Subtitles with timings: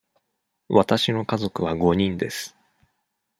[0.67, 2.57] わたしの家族は五人です。